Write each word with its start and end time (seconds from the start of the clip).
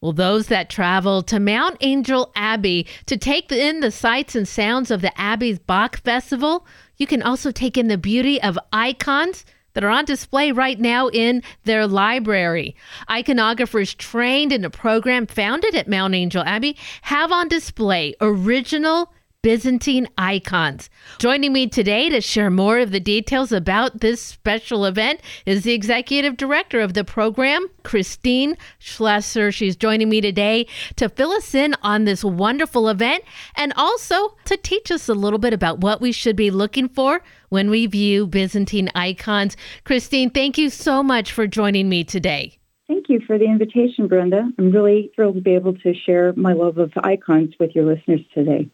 Well, 0.00 0.12
those 0.12 0.46
that 0.46 0.70
travel 0.70 1.22
to 1.24 1.38
Mount 1.38 1.76
Angel 1.82 2.32
Abbey 2.34 2.86
to 3.04 3.18
take 3.18 3.52
in 3.52 3.80
the 3.80 3.90
sights 3.90 4.34
and 4.34 4.48
sounds 4.48 4.90
of 4.90 5.02
the 5.02 5.18
Abbey's 5.20 5.58
Bach 5.58 5.98
Festival, 5.98 6.66
you 6.96 7.06
can 7.06 7.22
also 7.22 7.50
take 7.50 7.76
in 7.76 7.88
the 7.88 7.98
beauty 7.98 8.40
of 8.40 8.58
icons 8.72 9.44
that 9.74 9.84
are 9.84 9.90
on 9.90 10.06
display 10.06 10.52
right 10.52 10.80
now 10.80 11.08
in 11.08 11.42
their 11.64 11.86
library. 11.86 12.74
Iconographers 13.10 13.94
trained 13.94 14.52
in 14.52 14.64
a 14.64 14.70
program 14.70 15.26
founded 15.26 15.74
at 15.74 15.86
Mount 15.86 16.14
Angel 16.14 16.42
Abbey 16.44 16.78
have 17.02 17.30
on 17.30 17.48
display 17.48 18.14
original 18.22 19.12
Byzantine 19.42 20.06
icons. 20.18 20.90
Joining 21.18 21.54
me 21.54 21.66
today 21.66 22.10
to 22.10 22.20
share 22.20 22.50
more 22.50 22.78
of 22.78 22.90
the 22.90 23.00
details 23.00 23.52
about 23.52 24.00
this 24.00 24.20
special 24.20 24.84
event 24.84 25.22
is 25.46 25.62
the 25.62 25.72
executive 25.72 26.36
director 26.36 26.80
of 26.80 26.92
the 26.92 27.04
program, 27.04 27.66
Christine 27.82 28.58
Schlesser. 28.78 29.50
She's 29.50 29.76
joining 29.76 30.10
me 30.10 30.20
today 30.20 30.66
to 30.96 31.08
fill 31.08 31.30
us 31.30 31.54
in 31.54 31.74
on 31.82 32.04
this 32.04 32.22
wonderful 32.22 32.90
event 32.90 33.24
and 33.56 33.72
also 33.78 34.36
to 34.44 34.58
teach 34.58 34.90
us 34.90 35.08
a 35.08 35.14
little 35.14 35.38
bit 35.38 35.54
about 35.54 35.78
what 35.78 36.02
we 36.02 36.12
should 36.12 36.36
be 36.36 36.50
looking 36.50 36.86
for 36.86 37.22
when 37.48 37.70
we 37.70 37.86
view 37.86 38.26
Byzantine 38.26 38.90
icons. 38.94 39.56
Christine, 39.84 40.28
thank 40.28 40.58
you 40.58 40.68
so 40.68 41.02
much 41.02 41.32
for 41.32 41.46
joining 41.46 41.88
me 41.88 42.04
today. 42.04 42.58
Thank 42.88 43.08
you 43.08 43.20
for 43.26 43.38
the 43.38 43.46
invitation, 43.46 44.06
Brenda. 44.06 44.50
I'm 44.58 44.70
really 44.70 45.10
thrilled 45.16 45.36
to 45.36 45.40
be 45.40 45.54
able 45.54 45.78
to 45.78 45.94
share 45.94 46.34
my 46.34 46.52
love 46.52 46.76
of 46.76 46.92
icons 47.02 47.54
with 47.58 47.74
your 47.74 47.86
listeners 47.86 48.20
today 48.34 48.70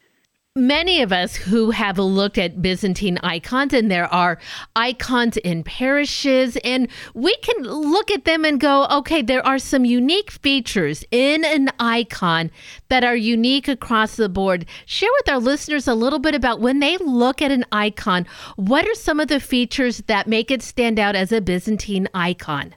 many 0.56 1.02
of 1.02 1.12
us 1.12 1.37
who 1.37 1.70
have 1.70 1.98
looked 1.98 2.38
at 2.38 2.62
Byzantine 2.62 3.19
icons, 3.23 3.74
and 3.74 3.91
there 3.91 4.12
are 4.12 4.38
icons 4.74 5.37
in 5.37 5.62
parishes, 5.62 6.56
and 6.64 6.88
we 7.14 7.37
can 7.37 7.62
look 7.62 8.10
at 8.10 8.24
them 8.24 8.45
and 8.45 8.59
go, 8.59 8.87
okay, 8.87 9.23
there 9.23 9.47
are 9.47 9.59
some 9.59 9.84
unique 9.84 10.30
features 10.30 11.05
in 11.11 11.45
an 11.45 11.69
icon 11.78 12.50
that 12.88 13.05
are 13.05 13.16
unique 13.16 13.69
across 13.69 14.16
the 14.16 14.28
board. 14.28 14.64
Share 14.87 15.11
with 15.20 15.28
our 15.28 15.39
listeners 15.39 15.86
a 15.86 15.94
little 15.94 16.19
bit 16.19 16.34
about 16.34 16.61
when 16.61 16.81
they 16.81 16.97
look 16.97 17.42
at 17.42 17.53
an 17.53 17.64
icon, 17.70 18.27
what 18.56 18.86
are 18.86 18.94
some 18.94 19.20
of 19.20 19.28
the 19.28 19.41
features 19.41 19.98
that 20.06 20.27
make 20.27 20.50
it 20.50 20.62
stand 20.62 20.98
out 20.98 21.14
as 21.14 21.31
a 21.31 21.41
Byzantine 21.41 22.09
icon? 22.14 22.75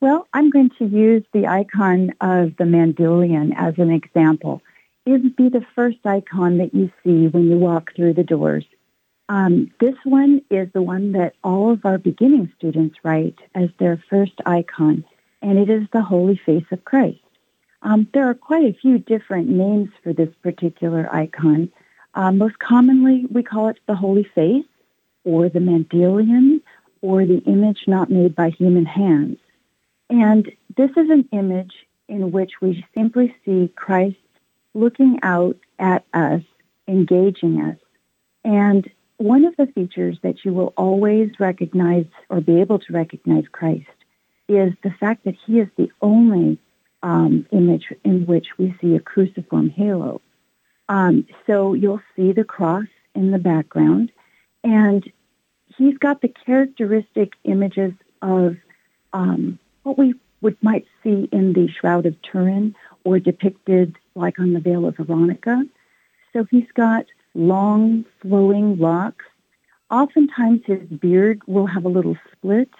Well, 0.00 0.26
I'm 0.34 0.50
going 0.50 0.70
to 0.78 0.84
use 0.84 1.22
the 1.32 1.46
icon 1.46 2.10
of 2.20 2.56
the 2.58 2.64
Mandylion 2.64 3.52
as 3.56 3.74
an 3.78 3.90
example 3.90 4.60
would 5.10 5.36
be 5.36 5.48
the 5.48 5.64
first 5.74 5.98
icon 6.04 6.58
that 6.58 6.74
you 6.74 6.90
see 7.02 7.28
when 7.28 7.48
you 7.50 7.58
walk 7.58 7.94
through 7.94 8.14
the 8.14 8.24
doors. 8.24 8.64
Um, 9.28 9.70
this 9.80 9.94
one 10.04 10.42
is 10.50 10.68
the 10.72 10.82
one 10.82 11.12
that 11.12 11.34
all 11.42 11.70
of 11.72 11.84
our 11.84 11.98
beginning 11.98 12.52
students 12.58 12.96
write 13.02 13.38
as 13.54 13.70
their 13.78 14.02
first 14.10 14.34
icon, 14.44 15.04
and 15.40 15.58
it 15.58 15.70
is 15.70 15.86
the 15.92 16.02
Holy 16.02 16.40
Face 16.44 16.64
of 16.70 16.84
Christ. 16.84 17.20
Um, 17.82 18.08
there 18.12 18.28
are 18.28 18.34
quite 18.34 18.64
a 18.64 18.78
few 18.78 18.98
different 18.98 19.48
names 19.48 19.90
for 20.02 20.12
this 20.12 20.30
particular 20.42 21.08
icon. 21.14 21.70
Uh, 22.14 22.32
most 22.32 22.58
commonly, 22.58 23.26
we 23.30 23.42
call 23.42 23.68
it 23.68 23.78
the 23.86 23.94
Holy 23.94 24.24
Face, 24.34 24.64
or 25.24 25.48
the 25.48 25.58
Mandylion, 25.58 26.60
or 27.00 27.26
the 27.26 27.42
image 27.44 27.84
not 27.86 28.10
made 28.10 28.34
by 28.34 28.50
human 28.50 28.86
hands. 28.86 29.38
And 30.08 30.50
this 30.76 30.90
is 30.90 31.10
an 31.10 31.28
image 31.32 31.72
in 32.08 32.30
which 32.30 32.52
we 32.60 32.84
simply 32.94 33.34
see 33.44 33.70
Christ 33.74 34.16
looking 34.74 35.18
out 35.22 35.56
at 35.78 36.04
us, 36.12 36.42
engaging 36.86 37.62
us. 37.62 37.76
And 38.44 38.88
one 39.16 39.44
of 39.44 39.56
the 39.56 39.66
features 39.66 40.18
that 40.22 40.44
you 40.44 40.52
will 40.52 40.74
always 40.76 41.30
recognize 41.38 42.06
or 42.28 42.40
be 42.40 42.60
able 42.60 42.80
to 42.80 42.92
recognize 42.92 43.44
Christ 43.50 43.86
is 44.48 44.72
the 44.82 44.90
fact 44.90 45.24
that 45.24 45.36
he 45.46 45.60
is 45.60 45.68
the 45.76 45.90
only 46.02 46.58
um, 47.02 47.46
image 47.52 47.92
in 48.04 48.26
which 48.26 48.48
we 48.58 48.74
see 48.80 48.94
a 48.94 49.00
cruciform 49.00 49.70
halo. 49.70 50.20
Um, 50.88 51.26
so 51.46 51.74
you'll 51.74 52.02
see 52.16 52.32
the 52.32 52.44
cross 52.44 52.86
in 53.14 53.30
the 53.30 53.38
background, 53.38 54.10
and 54.62 55.10
he's 55.76 55.96
got 55.98 56.20
the 56.20 56.28
characteristic 56.28 57.32
images 57.44 57.92
of 58.20 58.56
um, 59.12 59.58
what 59.82 59.96
we 59.96 60.14
would 60.40 60.62
might 60.62 60.86
see 61.02 61.28
in 61.32 61.54
the 61.54 61.68
Shroud 61.68 62.04
of 62.04 62.20
Turin 62.20 62.74
or 63.04 63.18
depicted 63.18 63.96
like 64.14 64.38
on 64.38 64.52
the 64.52 64.60
Veil 64.60 64.86
of 64.86 64.96
Veronica. 64.96 65.64
So 66.32 66.44
he's 66.50 66.70
got 66.74 67.06
long, 67.34 68.04
flowing 68.20 68.78
locks. 68.78 69.24
Oftentimes 69.90 70.62
his 70.64 70.82
beard 70.88 71.42
will 71.46 71.66
have 71.66 71.84
a 71.84 71.88
little 71.88 72.16
split, 72.32 72.70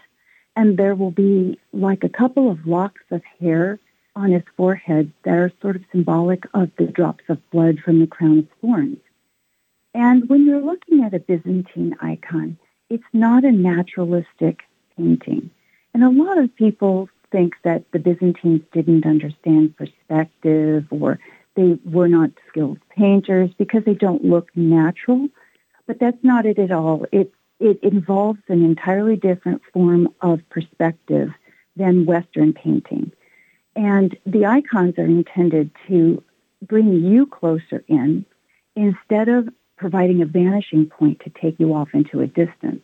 and 0.57 0.77
there 0.77 0.95
will 0.95 1.11
be 1.11 1.59
like 1.73 2.03
a 2.03 2.09
couple 2.09 2.51
of 2.51 2.67
locks 2.67 3.03
of 3.11 3.23
hair 3.41 3.79
on 4.17 4.31
his 4.31 4.43
forehead 4.57 5.12
that 5.25 5.35
are 5.35 5.53
sort 5.61 5.77
of 5.77 5.83
symbolic 5.93 6.45
of 6.55 6.71
the 6.79 6.87
drops 6.87 7.25
of 7.29 7.51
blood 7.51 7.79
from 7.81 8.01
the 8.01 8.06
crown 8.06 8.39
of 8.39 8.49
thorns. 8.61 8.99
And 9.93 10.29
when 10.29 10.47
you're 10.47 10.61
looking 10.61 11.03
at 11.05 11.15
a 11.15 11.21
Byzantine 11.21 11.97
icon, 12.01 12.59
it's 12.91 13.05
not 13.12 13.45
a 13.45 13.53
naturalistic 13.53 14.62
painting. 14.97 15.51
And 15.93 16.03
a 16.03 16.11
lot 16.11 16.39
of 16.39 16.55
people 16.56 17.09
think 17.34 17.55
that 17.65 17.83
the 17.91 17.99
Byzantines 17.99 18.62
didn't 18.72 19.05
understand 19.05 19.77
perspective 19.77 20.87
or 20.91 21.19
they 21.56 21.77
were 21.84 22.06
not 22.06 22.31
skilled 22.49 22.78
painters 22.91 23.50
because 23.59 23.83
they 23.84 23.95
don't 23.95 24.25
look 24.25 24.50
natural. 24.55 25.28
But 25.89 25.99
that's 25.99 26.23
not 26.23 26.47
it 26.47 26.61
at 26.61 26.71
all. 26.71 27.06
It, 27.11 27.33
it 27.59 27.81
involves 27.83 28.39
an 28.47 28.65
entirely 28.65 29.17
different 29.17 29.62
form 29.73 30.11
of 30.21 30.49
perspective 30.49 31.31
than 31.75 32.06
Western 32.06 32.53
painting. 32.53 33.11
And 33.75 34.17
the 34.25 34.47
icons 34.47 34.97
are 34.99 35.05
intended 35.05 35.73
to 35.89 36.23
bring 36.62 36.93
you 37.05 37.27
closer 37.27 37.83
in 37.89 38.25
instead 38.77 39.28
of 39.28 39.49
providing 39.77 40.23
a 40.23 40.27
vanishing 40.27 40.87
point 40.87 41.21
to 41.25 41.31
take 41.31 41.59
you 41.59 41.75
off 41.75 41.89
into 41.94 42.21
a 42.21 42.28
distance. 42.28 42.83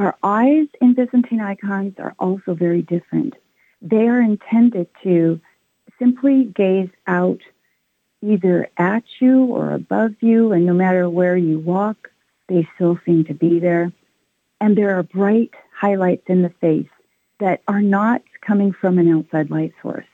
Our 0.00 0.16
eyes 0.22 0.66
in 0.80 0.94
Byzantine 0.94 1.42
icons 1.42 1.96
are 1.98 2.14
also 2.18 2.54
very 2.54 2.80
different. 2.80 3.34
They 3.82 4.08
are 4.08 4.22
intended 4.22 4.88
to 5.02 5.38
simply 5.98 6.44
gaze 6.44 6.88
out 7.06 7.40
either 8.22 8.70
at 8.78 9.04
you 9.18 9.44
or 9.44 9.74
above 9.74 10.12
you, 10.20 10.52
and 10.52 10.64
no 10.64 10.72
matter 10.72 11.10
where 11.10 11.36
you 11.36 11.58
walk, 11.58 12.10
they 12.48 12.66
still 12.74 12.98
seem 13.04 13.24
to 13.24 13.34
be 13.34 13.58
there. 13.58 13.92
And 14.58 14.74
there 14.74 14.98
are 14.98 15.02
bright 15.02 15.50
highlights 15.78 16.24
in 16.28 16.40
the 16.40 16.54
face 16.62 16.88
that 17.38 17.60
are 17.68 17.82
not 17.82 18.22
coming 18.40 18.72
from 18.72 18.98
an 18.98 19.12
outside 19.12 19.50
light 19.50 19.74
source. 19.82 20.08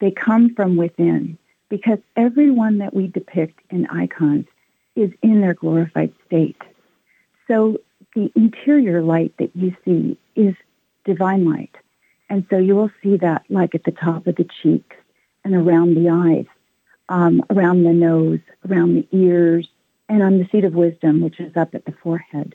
They 0.00 0.10
come 0.10 0.54
from 0.54 0.76
within 0.76 1.38
because 1.70 1.98
everyone 2.14 2.76
that 2.76 2.92
we 2.92 3.06
depict 3.06 3.58
in 3.70 3.86
icons 3.86 4.44
is 4.96 5.12
in 5.22 5.40
their 5.40 5.54
glorified 5.54 6.12
state. 6.26 6.60
So 7.48 7.78
the 8.14 8.32
interior 8.34 9.02
light 9.02 9.34
that 9.38 9.54
you 9.54 9.76
see 9.84 10.18
is 10.34 10.54
divine 11.04 11.44
light. 11.44 11.74
And 12.30 12.46
so 12.48 12.56
you 12.56 12.74
will 12.74 12.90
see 13.02 13.16
that 13.18 13.44
like 13.48 13.74
at 13.74 13.84
the 13.84 13.90
top 13.92 14.26
of 14.26 14.36
the 14.36 14.48
cheeks 14.62 14.96
and 15.44 15.54
around 15.54 15.94
the 15.94 16.08
eyes, 16.08 16.46
um, 17.08 17.42
around 17.50 17.82
the 17.82 17.92
nose, 17.92 18.40
around 18.68 18.94
the 18.94 19.06
ears, 19.12 19.68
and 20.08 20.22
on 20.22 20.38
the 20.38 20.48
seat 20.50 20.64
of 20.64 20.74
wisdom, 20.74 21.20
which 21.20 21.40
is 21.40 21.56
up 21.56 21.74
at 21.74 21.84
the 21.84 21.94
forehead. 22.02 22.54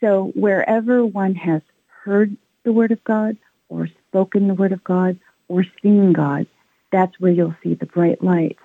So 0.00 0.32
wherever 0.34 1.04
one 1.04 1.34
has 1.34 1.62
heard 2.04 2.36
the 2.64 2.72
word 2.72 2.92
of 2.92 3.02
God 3.04 3.36
or 3.68 3.88
spoken 4.08 4.48
the 4.48 4.54
word 4.54 4.72
of 4.72 4.84
God 4.84 5.18
or 5.48 5.64
seen 5.82 6.12
God, 6.12 6.46
that's 6.92 7.18
where 7.18 7.32
you'll 7.32 7.56
see 7.62 7.74
the 7.74 7.86
bright 7.86 8.22
lights. 8.22 8.60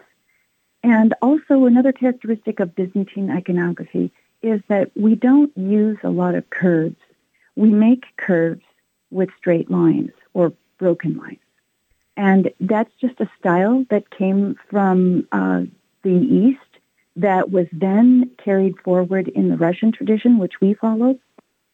And 0.84 1.14
also 1.22 1.66
another 1.66 1.92
characteristic 1.92 2.59
of 2.59 2.76
Byzantine 2.76 3.30
iconography 3.30 4.12
is 4.41 4.62
that 4.68 4.91
we 4.96 5.16
don't 5.16 5.56
use 5.57 5.97
a 6.03 6.09
lot 6.09 6.35
of 6.35 6.50
curves. 6.50 6.97
We 7.56 7.69
make 7.69 8.06
curves 8.18 8.63
with 9.12 9.29
straight 9.38 9.69
lines 9.69 10.12
or 10.34 10.53
broken 10.78 11.18
lines. 11.18 11.40
And 12.18 12.52
that's 12.59 12.91
just 13.00 13.19
a 13.19 13.29
style 13.40 13.85
that 13.90 14.09
came 14.09 14.55
from 14.70 15.28
uh, 15.32 15.64
the 16.03 16.09
East 16.09 16.59
that 17.16 17.52
was 17.52 17.67
then 17.72 18.32
carried 18.43 18.79
forward 18.79 19.28
in 19.28 19.49
the 19.49 19.58
Russian 19.58 19.91
tradition, 19.91 20.38
which 20.38 20.61
we 20.61 20.73
follow. 20.73 21.20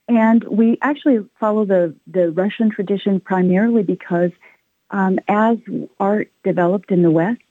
And 0.08 0.44
we 0.46 0.78
actually 0.82 1.28
follow 1.40 1.66
the, 1.66 1.96
the 2.08 2.32
Russian 2.32 2.70
tradition 2.70 3.20
primarily 3.20 3.84
because 3.84 4.32
um, 4.90 5.20
as 5.28 5.58
art 6.00 6.32
developed 6.44 6.92
in 6.92 7.02
the 7.02 7.12
West, 7.12 7.42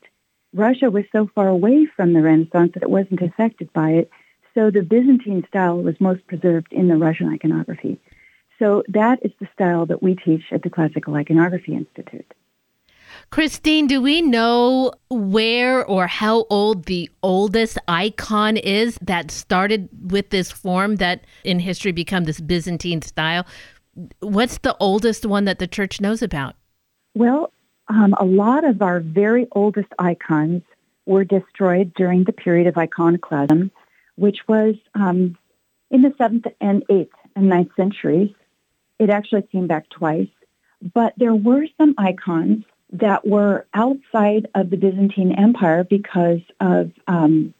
Russia 0.53 0.89
was 0.89 1.05
so 1.11 1.29
far 1.35 1.47
away 1.47 1.85
from 1.85 2.13
the 2.13 2.21
Renaissance 2.21 2.71
that 2.73 2.83
it 2.83 2.89
wasn't 2.89 3.21
affected 3.21 3.71
by 3.73 3.91
it. 3.91 4.09
So 4.57 4.71
the 4.71 4.81
Byzantine 4.81 5.45
style 5.47 5.77
was 5.83 5.93
most 6.01 6.25
preserved 6.25 6.73
in 6.73 6.87
the 6.87 6.95
Russian 6.95 7.29
iconography. 7.31 7.99
So 8.57 8.81
that 8.87 9.19
is 9.21 9.31
the 9.39 9.47
style 9.53 9.85
that 9.85 10.01
we 10.01 10.15
teach 10.15 10.41
at 10.51 10.63
the 10.63 10.69
Classical 10.71 11.13
Iconography 11.13 11.75
Institute. 11.75 12.33
Christine, 13.29 13.85
do 13.85 14.01
we 14.01 14.19
know 14.23 14.93
where 15.11 15.85
or 15.85 16.07
how 16.07 16.47
old 16.49 16.85
the 16.85 17.07
oldest 17.21 17.77
icon 17.87 18.57
is 18.57 18.97
that 18.99 19.29
started 19.29 19.89
with 20.11 20.31
this 20.31 20.51
form 20.51 20.95
that 20.95 21.25
in 21.43 21.59
history 21.59 21.91
become 21.91 22.23
this 22.23 22.41
Byzantine 22.41 23.03
style? 23.03 23.45
What's 24.21 24.57
the 24.57 24.75
oldest 24.79 25.23
one 25.23 25.45
that 25.45 25.59
the 25.59 25.67
church 25.67 26.01
knows 26.01 26.23
about? 26.23 26.55
Well, 27.13 27.51
um, 27.89 28.15
a 28.19 28.25
lot 28.25 28.63
of 28.63 28.81
our 28.81 29.01
very 29.01 29.47
oldest 29.51 29.89
icons 29.99 30.63
were 31.05 31.23
destroyed 31.23 31.93
during 31.93 32.23
the 32.23 32.33
period 32.33 32.65
of 32.65 32.75
iconoclasm, 32.75 33.69
which 34.17 34.39
was 34.47 34.75
um, 34.93 35.37
in 35.89 36.01
the 36.01 36.09
7th 36.09 36.51
and 36.59 36.85
8th 36.87 37.09
and 37.35 37.51
9th 37.51 37.75
centuries. 37.75 38.33
It 38.99 39.09
actually 39.09 39.43
came 39.43 39.67
back 39.67 39.89
twice. 39.89 40.29
But 40.93 41.13
there 41.17 41.35
were 41.35 41.65
some 41.77 41.95
icons 41.97 42.65
that 42.91 43.27
were 43.27 43.65
outside 43.73 44.47
of 44.55 44.69
the 44.69 44.77
Byzantine 44.77 45.33
Empire 45.33 45.83
because 45.83 46.41
of 46.59 46.91
um, 47.07 47.53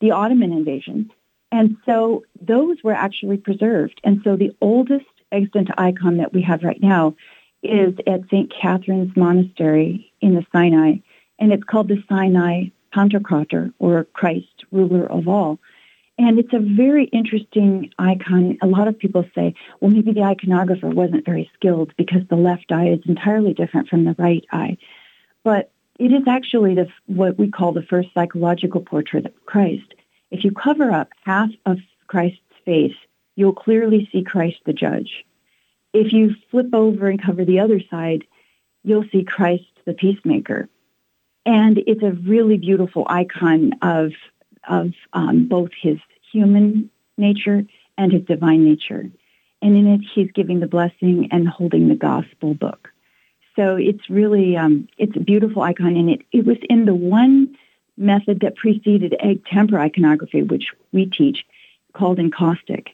the 0.00 0.12
Ottoman 0.12 0.52
invasion. 0.52 1.10
And 1.50 1.76
so 1.86 2.24
those 2.40 2.82
were 2.82 2.92
actually 2.92 3.38
preserved. 3.38 4.00
And 4.04 4.20
so 4.24 4.36
the 4.36 4.54
oldest 4.60 5.06
extant 5.32 5.70
icon 5.78 6.18
that 6.18 6.32
we 6.32 6.42
have 6.42 6.62
right 6.62 6.82
now 6.82 7.14
is 7.62 7.94
at 8.06 8.24
St. 8.30 8.52
Catherine's 8.52 9.16
Monastery 9.16 10.12
in 10.20 10.34
the 10.34 10.46
Sinai, 10.52 10.96
and 11.38 11.52
it's 11.52 11.64
called 11.64 11.88
the 11.88 12.02
Sinai 12.08 12.66
Pantocrator, 12.94 13.72
or 13.78 14.04
Christ, 14.12 14.64
ruler 14.70 15.10
of 15.10 15.28
all. 15.28 15.58
And 16.18 16.38
it's 16.40 16.52
a 16.52 16.58
very 16.58 17.04
interesting 17.04 17.92
icon. 17.98 18.58
A 18.60 18.66
lot 18.66 18.88
of 18.88 18.98
people 18.98 19.24
say, 19.34 19.54
well, 19.80 19.90
maybe 19.90 20.12
the 20.12 20.20
iconographer 20.20 20.92
wasn't 20.92 21.24
very 21.24 21.48
skilled 21.54 21.92
because 21.96 22.22
the 22.28 22.36
left 22.36 22.72
eye 22.72 22.88
is 22.88 23.00
entirely 23.06 23.54
different 23.54 23.88
from 23.88 24.04
the 24.04 24.16
right 24.18 24.44
eye. 24.50 24.78
But 25.44 25.70
it 25.98 26.12
is 26.12 26.26
actually 26.26 26.74
the, 26.74 26.88
what 27.06 27.38
we 27.38 27.50
call 27.50 27.72
the 27.72 27.82
first 27.82 28.08
psychological 28.14 28.80
portrait 28.80 29.26
of 29.26 29.46
Christ. 29.46 29.94
If 30.30 30.44
you 30.44 30.50
cover 30.50 30.90
up 30.90 31.10
half 31.24 31.50
of 31.64 31.78
Christ's 32.08 32.40
face, 32.64 32.96
you'll 33.36 33.54
clearly 33.54 34.08
see 34.10 34.24
Christ 34.24 34.58
the 34.66 34.72
judge. 34.72 35.24
If 35.92 36.12
you 36.12 36.34
flip 36.50 36.74
over 36.74 37.08
and 37.08 37.22
cover 37.22 37.44
the 37.44 37.60
other 37.60 37.80
side, 37.90 38.24
you'll 38.82 39.08
see 39.12 39.24
Christ 39.24 39.70
the 39.86 39.94
peacemaker. 39.94 40.68
And 41.46 41.78
it's 41.86 42.02
a 42.02 42.10
really 42.10 42.58
beautiful 42.58 43.06
icon 43.08 43.72
of, 43.82 44.12
of 44.68 44.92
um, 45.12 45.48
both 45.48 45.70
his 45.80 45.98
human 46.32 46.90
nature 47.16 47.64
and 47.96 48.12
his 48.12 48.22
divine 48.22 48.64
nature. 48.64 49.10
And 49.60 49.76
in 49.76 49.86
it, 49.88 50.00
he's 50.14 50.30
giving 50.32 50.60
the 50.60 50.68
blessing 50.68 51.28
and 51.32 51.48
holding 51.48 51.88
the 51.88 51.96
gospel 51.96 52.54
book. 52.54 52.90
So 53.56 53.74
it's 53.74 54.08
really, 54.08 54.56
um, 54.56 54.88
it's 54.98 55.16
a 55.16 55.20
beautiful 55.20 55.62
icon. 55.62 55.96
And 55.96 56.10
it, 56.10 56.22
it 56.30 56.46
was 56.46 56.58
in 56.70 56.84
the 56.84 56.94
one 56.94 57.56
method 57.96 58.40
that 58.40 58.54
preceded 58.54 59.16
egg 59.18 59.44
tempera 59.46 59.82
iconography, 59.82 60.42
which 60.42 60.66
we 60.92 61.06
teach, 61.06 61.44
called 61.92 62.20
encaustic. 62.20 62.90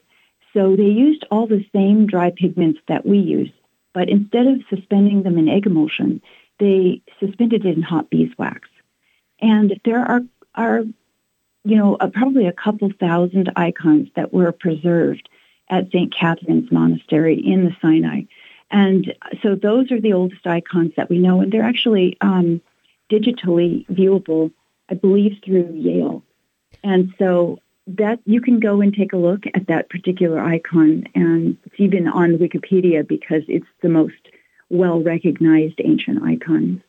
So 0.54 0.76
they 0.76 0.84
used 0.84 1.24
all 1.30 1.46
the 1.46 1.66
same 1.74 2.06
dry 2.06 2.30
pigments 2.34 2.80
that 2.88 3.04
we 3.04 3.18
use, 3.18 3.50
but 3.92 4.08
instead 4.08 4.46
of 4.46 4.62
suspending 4.70 5.22
them 5.22 5.36
in 5.36 5.48
egg 5.48 5.66
emulsion, 5.66 6.22
they 6.58 7.02
suspended 7.20 7.66
it 7.66 7.76
in 7.76 7.82
hot 7.82 8.08
beeswax. 8.08 8.68
And 9.40 9.78
there 9.84 10.04
are, 10.04 10.22
are 10.54 10.84
you 11.64 11.76
know, 11.76 11.96
uh, 11.96 12.08
probably 12.08 12.46
a 12.46 12.52
couple 12.52 12.90
thousand 13.00 13.50
icons 13.56 14.08
that 14.16 14.32
were 14.32 14.52
preserved 14.52 15.28
at 15.70 15.88
St. 15.88 16.14
Catherine's 16.14 16.70
Monastery 16.70 17.40
in 17.40 17.64
the 17.64 17.76
Sinai. 17.80 18.22
And 18.70 19.14
so 19.42 19.54
those 19.54 19.90
are 19.90 20.00
the 20.00 20.12
oldest 20.12 20.46
icons 20.46 20.92
that 20.96 21.08
we 21.08 21.18
know, 21.18 21.40
and 21.40 21.52
they're 21.52 21.62
actually 21.62 22.16
um, 22.20 22.60
digitally 23.10 23.86
viewable, 23.86 24.52
I 24.88 24.94
believe, 24.94 25.38
through 25.44 25.72
Yale. 25.74 26.22
And 26.82 27.14
so 27.18 27.60
that 27.86 28.18
you 28.24 28.40
can 28.40 28.60
go 28.60 28.80
and 28.80 28.94
take 28.94 29.12
a 29.12 29.18
look 29.18 29.44
at 29.54 29.66
that 29.68 29.88
particular 29.90 30.40
icon, 30.40 31.04
and 31.14 31.56
it's 31.64 31.78
even 31.78 32.08
on 32.08 32.38
Wikipedia 32.38 33.06
because 33.06 33.42
it's 33.48 33.66
the 33.82 33.88
most 33.88 34.14
well 34.70 35.00
recognized 35.00 35.80
ancient 35.84 36.22
icon. 36.22 36.82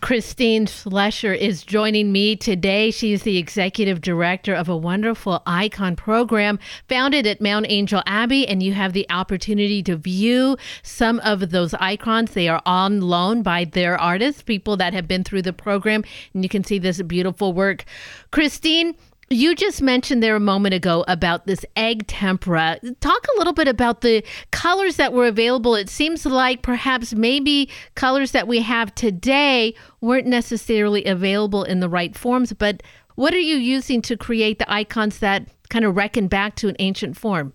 Christine 0.00 0.66
Schlesser 0.66 1.36
is 1.36 1.62
joining 1.62 2.10
me 2.10 2.34
today. 2.34 2.90
She's 2.90 3.22
the 3.22 3.36
executive 3.36 4.00
director 4.00 4.52
of 4.52 4.68
a 4.68 4.76
wonderful 4.76 5.40
icon 5.46 5.94
program 5.94 6.58
founded 6.88 7.28
at 7.28 7.40
Mount 7.40 7.66
Angel 7.68 8.02
Abbey, 8.04 8.46
and 8.48 8.60
you 8.60 8.72
have 8.72 8.92
the 8.92 9.06
opportunity 9.08 9.82
to 9.84 9.96
view 9.96 10.56
some 10.82 11.20
of 11.20 11.50
those 11.50 11.74
icons. 11.74 12.32
They 12.32 12.48
are 12.48 12.62
on 12.66 13.02
loan 13.02 13.42
by 13.42 13.64
their 13.66 13.96
artists, 13.96 14.42
people 14.42 14.76
that 14.78 14.94
have 14.94 15.06
been 15.06 15.22
through 15.22 15.42
the 15.42 15.52
program, 15.52 16.02
and 16.32 16.42
you 16.42 16.48
can 16.48 16.64
see 16.64 16.78
this 16.78 17.00
beautiful 17.02 17.52
work. 17.52 17.84
Christine, 18.32 18.96
you 19.30 19.54
just 19.54 19.82
mentioned 19.82 20.22
there 20.22 20.36
a 20.36 20.40
moment 20.40 20.74
ago 20.74 21.04
about 21.08 21.46
this 21.46 21.64
egg 21.76 22.06
tempera. 22.06 22.78
Talk 23.00 23.26
a 23.34 23.38
little 23.38 23.52
bit 23.52 23.68
about 23.68 24.00
the 24.00 24.22
colors 24.50 24.96
that 24.96 25.12
were 25.12 25.26
available. 25.26 25.74
It 25.74 25.88
seems 25.88 26.26
like 26.26 26.62
perhaps 26.62 27.14
maybe 27.14 27.70
colors 27.94 28.32
that 28.32 28.48
we 28.48 28.60
have 28.60 28.94
today 28.94 29.74
weren't 30.00 30.26
necessarily 30.26 31.04
available 31.04 31.64
in 31.64 31.80
the 31.80 31.88
right 31.88 32.16
forms, 32.16 32.52
but 32.52 32.82
what 33.14 33.32
are 33.32 33.38
you 33.38 33.56
using 33.56 34.02
to 34.02 34.16
create 34.16 34.58
the 34.58 34.70
icons 34.70 35.18
that 35.20 35.48
kind 35.68 35.84
of 35.84 35.96
reckon 35.96 36.28
back 36.28 36.56
to 36.56 36.68
an 36.68 36.76
ancient 36.78 37.16
form? 37.16 37.52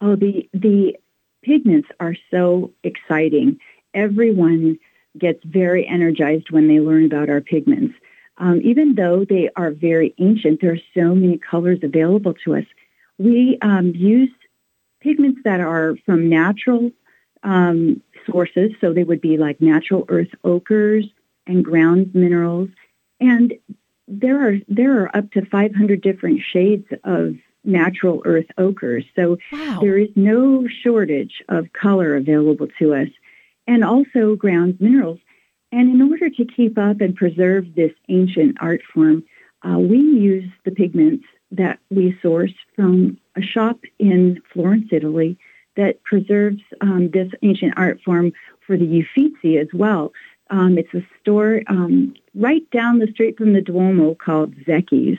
Oh, 0.00 0.16
the 0.16 0.48
the 0.52 0.94
pigments 1.42 1.88
are 2.00 2.14
so 2.30 2.72
exciting. 2.82 3.58
Everyone 3.94 4.78
gets 5.18 5.42
very 5.44 5.86
energized 5.86 6.50
when 6.50 6.68
they 6.68 6.80
learn 6.80 7.06
about 7.06 7.30
our 7.30 7.40
pigments. 7.40 7.94
Um, 8.38 8.60
even 8.62 8.94
though 8.94 9.24
they 9.24 9.50
are 9.56 9.70
very 9.70 10.14
ancient, 10.18 10.60
there 10.60 10.72
are 10.72 10.78
so 10.94 11.14
many 11.14 11.38
colors 11.38 11.78
available 11.82 12.34
to 12.44 12.56
us. 12.56 12.64
We 13.18 13.58
um, 13.62 13.92
use 13.94 14.30
pigments 15.00 15.40
that 15.44 15.60
are 15.60 15.96
from 16.04 16.28
natural 16.28 16.90
um, 17.42 18.02
sources, 18.26 18.72
so 18.80 18.92
they 18.92 19.04
would 19.04 19.20
be 19.20 19.38
like 19.38 19.60
natural 19.60 20.04
earth 20.08 20.30
ochres 20.44 21.04
and 21.46 21.64
ground 21.64 22.10
minerals, 22.14 22.68
and 23.20 23.54
there 24.08 24.48
are 24.48 24.56
there 24.68 25.02
are 25.02 25.16
up 25.16 25.30
to 25.32 25.46
500 25.46 26.00
different 26.00 26.40
shades 26.52 26.86
of 27.04 27.34
natural 27.64 28.22
earth 28.24 28.46
ochres. 28.58 29.04
So 29.14 29.38
wow. 29.52 29.78
there 29.80 29.98
is 29.98 30.08
no 30.14 30.66
shortage 30.82 31.42
of 31.48 31.72
color 31.72 32.16
available 32.16 32.68
to 32.78 32.94
us, 32.94 33.08
and 33.66 33.84
also 33.84 34.36
ground 34.36 34.78
minerals. 34.80 35.18
And 35.72 35.90
in 35.90 36.02
order 36.10 36.30
to 36.30 36.44
keep 36.44 36.78
up 36.78 37.00
and 37.00 37.14
preserve 37.14 37.74
this 37.74 37.92
ancient 38.08 38.56
art 38.60 38.82
form, 38.92 39.24
uh, 39.62 39.78
we 39.78 39.98
use 39.98 40.50
the 40.64 40.70
pigments 40.70 41.24
that 41.50 41.78
we 41.90 42.16
source 42.22 42.52
from 42.74 43.18
a 43.36 43.42
shop 43.42 43.80
in 43.98 44.40
Florence, 44.52 44.88
Italy, 44.92 45.38
that 45.76 46.02
preserves 46.04 46.62
um, 46.80 47.10
this 47.12 47.30
ancient 47.42 47.74
art 47.76 48.00
form 48.04 48.32
for 48.66 48.76
the 48.76 48.86
Uffizi 48.86 49.58
as 49.58 49.68
well. 49.72 50.12
Um, 50.50 50.78
it's 50.78 50.94
a 50.94 51.06
store 51.20 51.62
um, 51.66 52.14
right 52.34 52.68
down 52.70 52.98
the 52.98 53.08
street 53.08 53.36
from 53.36 53.52
the 53.52 53.60
Duomo 53.60 54.14
called 54.14 54.54
Zecchi's. 54.66 55.18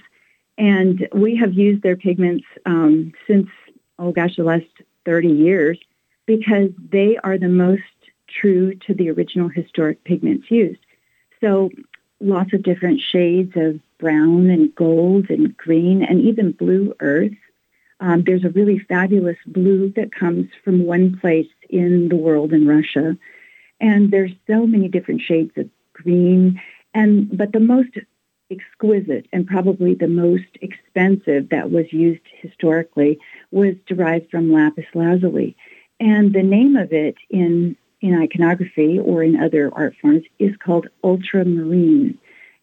And 0.57 1.07
we 1.13 1.36
have 1.36 1.53
used 1.53 1.83
their 1.83 1.95
pigments 1.95 2.45
um, 2.65 3.13
since, 3.27 3.48
oh 4.00 4.12
gosh, 4.12 4.38
the 4.38 4.43
last 4.43 4.65
30 5.05 5.27
years 5.27 5.77
because 6.25 6.69
they 6.91 7.17
are 7.24 7.38
the 7.38 7.48
most 7.48 7.83
true 8.27 8.75
to 8.75 8.93
the 8.93 9.10
original 9.10 9.50
historic 9.50 10.03
pigments 10.03 10.50
used. 10.50 10.79
So 11.41 11.69
lots 12.19 12.53
of 12.53 12.63
different 12.63 13.01
shades 13.01 13.53
of 13.55 13.79
brown 14.00 14.50
and 14.50 14.74
gold 14.75 15.29
and 15.29 15.55
green 15.57 16.03
and 16.03 16.22
even 16.22 16.51
blue 16.51 16.93
earth. 17.00 17.34
Um, 18.00 18.24
there's 18.24 18.43
a 18.43 18.50
really 18.50 18.79
fabulous 18.79 19.38
blue 19.46 19.91
that 19.96 20.12
comes 20.12 20.50
from 20.63 20.86
one 20.86 21.17
place 21.19 21.50
in 21.69 22.10
the 22.10 22.15
world 22.15 22.53
in 22.53 22.67
Russia. 22.67 23.17
And 23.79 24.12
there's 24.12 24.31
so 24.48 24.67
many 24.67 24.88
different 24.88 25.22
shades 25.22 25.51
of 25.57 25.69
green. 25.93 26.62
And 26.93 27.36
but 27.36 27.53
the 27.53 27.60
most 27.60 27.98
exquisite 28.50 29.27
and 29.34 29.46
probably 29.46 29.93
the 29.93 30.07
most 30.07 30.57
expensive 30.62 31.50
that 31.50 31.69
was 31.69 31.91
used 31.91 32.22
historically 32.41 33.19
was 33.51 33.75
derived 33.88 34.29
from 34.29 34.51
lapis 34.51 34.86
lazuli. 34.93 35.55
And 36.00 36.34
the 36.34 36.43
name 36.43 36.75
of 36.75 36.93
it 36.93 37.15
in 37.29 37.75
in 38.01 38.20
iconography 38.20 39.00
or 39.00 39.24
in 39.24 39.36
other 39.36 39.72
art 39.74 39.96
forms 40.01 40.24
is 40.39 40.56
called 40.58 40.88
ultramarine. 41.04 42.18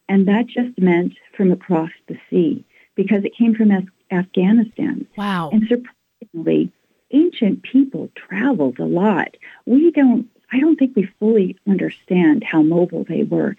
And 0.08 0.28
that 0.28 0.46
just 0.46 0.78
meant 0.78 1.14
from 1.36 1.50
across 1.50 1.90
the 2.08 2.18
sea 2.30 2.64
because 2.94 3.24
it 3.24 3.36
came 3.36 3.54
from 3.54 3.70
Af- 3.70 3.88
Afghanistan. 4.10 5.06
Wow. 5.16 5.50
And 5.52 5.66
surprisingly, 5.68 6.70
ancient 7.10 7.62
people 7.62 8.10
traveled 8.14 8.78
a 8.78 8.84
lot. 8.84 9.36
We 9.66 9.90
don't, 9.90 10.28
I 10.52 10.60
don't 10.60 10.76
think 10.76 10.94
we 10.94 11.08
fully 11.18 11.56
understand 11.66 12.44
how 12.44 12.62
mobile 12.62 13.04
they 13.04 13.24
were. 13.24 13.56